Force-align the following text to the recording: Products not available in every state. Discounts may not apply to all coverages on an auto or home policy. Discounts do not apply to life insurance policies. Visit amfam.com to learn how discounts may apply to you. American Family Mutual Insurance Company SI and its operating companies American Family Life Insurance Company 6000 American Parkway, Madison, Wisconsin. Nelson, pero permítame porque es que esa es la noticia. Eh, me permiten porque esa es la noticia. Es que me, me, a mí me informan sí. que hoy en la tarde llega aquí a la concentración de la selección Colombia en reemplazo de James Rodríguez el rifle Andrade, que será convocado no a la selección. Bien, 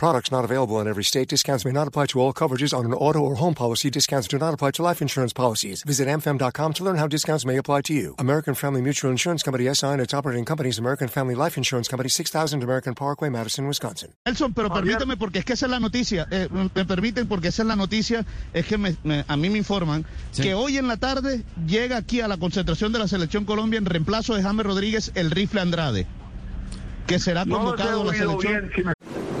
Products 0.00 0.32
not 0.32 0.46
available 0.46 0.80
in 0.80 0.88
every 0.88 1.04
state. 1.04 1.28
Discounts 1.28 1.66
may 1.66 1.72
not 1.72 1.86
apply 1.86 2.06
to 2.06 2.20
all 2.20 2.32
coverages 2.32 2.72
on 2.72 2.86
an 2.86 2.94
auto 2.94 3.18
or 3.18 3.34
home 3.34 3.52
policy. 3.52 3.90
Discounts 3.90 4.26
do 4.28 4.38
not 4.38 4.54
apply 4.54 4.70
to 4.70 4.82
life 4.82 5.02
insurance 5.02 5.34
policies. 5.34 5.82
Visit 5.82 6.08
amfam.com 6.08 6.72
to 6.72 6.84
learn 6.84 6.96
how 6.96 7.06
discounts 7.06 7.44
may 7.44 7.58
apply 7.58 7.82
to 7.82 7.92
you. 7.92 8.14
American 8.18 8.54
Family 8.54 8.80
Mutual 8.80 9.10
Insurance 9.10 9.42
Company 9.42 9.68
SI 9.74 9.88
and 9.88 10.00
its 10.00 10.14
operating 10.14 10.46
companies 10.46 10.78
American 10.78 11.06
Family 11.06 11.34
Life 11.34 11.58
Insurance 11.58 11.86
Company 11.86 12.08
6000 12.08 12.62
American 12.62 12.94
Parkway, 12.94 13.28
Madison, 13.28 13.66
Wisconsin. 13.66 14.14
Nelson, 14.24 14.54
pero 14.54 14.70
permítame 14.70 15.18
porque 15.18 15.40
es 15.40 15.44
que 15.44 15.52
esa 15.52 15.66
es 15.66 15.70
la 15.70 15.80
noticia. 15.80 16.26
Eh, 16.30 16.48
me 16.50 16.86
permiten 16.86 17.28
porque 17.28 17.48
esa 17.48 17.60
es 17.60 17.68
la 17.68 17.76
noticia. 17.76 18.24
Es 18.54 18.64
que 18.64 18.78
me, 18.78 18.96
me, 19.04 19.26
a 19.28 19.36
mí 19.36 19.50
me 19.50 19.58
informan 19.58 20.06
sí. 20.30 20.44
que 20.44 20.54
hoy 20.54 20.78
en 20.78 20.88
la 20.88 20.96
tarde 20.96 21.44
llega 21.66 21.98
aquí 21.98 22.22
a 22.22 22.28
la 22.28 22.38
concentración 22.38 22.90
de 22.92 23.00
la 23.00 23.06
selección 23.06 23.44
Colombia 23.44 23.76
en 23.76 23.84
reemplazo 23.84 24.34
de 24.34 24.42
James 24.42 24.64
Rodríguez 24.64 25.12
el 25.14 25.30
rifle 25.30 25.60
Andrade, 25.60 26.06
que 27.06 27.18
será 27.18 27.44
convocado 27.44 28.02
no 28.02 28.08
a 28.08 28.12
la 28.14 28.18
selección. 28.18 28.70
Bien, 28.74 28.94